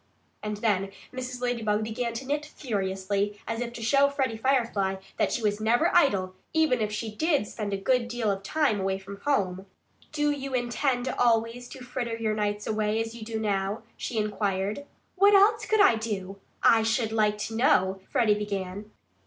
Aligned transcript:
And 0.41 0.57
then 0.57 0.89
Mrs. 1.13 1.41
Ladybug 1.41 1.83
began 1.83 2.13
to 2.13 2.25
knit 2.25 2.43
furiously, 2.43 3.39
as 3.47 3.59
if 3.61 3.71
to 3.73 3.83
show 3.83 4.09
Freddie 4.09 4.35
Firefly 4.35 4.95
that 5.17 5.31
she 5.31 5.43
was 5.43 5.61
never 5.61 5.95
idle, 5.95 6.33
even 6.55 6.81
if 6.81 6.91
she 6.91 7.13
did 7.13 7.45
spend 7.45 7.71
a 7.71 7.77
good 7.77 8.07
deal 8.07 8.31
of 8.31 8.41
time 8.41 8.79
away 8.79 8.97
from 8.97 9.17
home. 9.21 9.67
"Do 10.11 10.31
you 10.31 10.55
intend 10.55 11.07
always 11.07 11.69
to 11.69 11.83
fritter 11.83 12.17
your 12.17 12.33
nights 12.33 12.65
away 12.65 12.99
as 12.99 13.13
you 13.13 13.21
do 13.23 13.39
now?" 13.39 13.83
she 13.95 14.17
inquired. 14.17 14.87
"What 15.17 15.35
else 15.35 15.67
could 15.67 15.81
I 15.81 15.97
do? 15.97 16.39
I 16.63 16.81
should 16.81 17.11
like 17.11 17.37
to 17.37 17.55
know" 17.55 17.99
Freddie 18.11 18.33
began. 18.33 18.89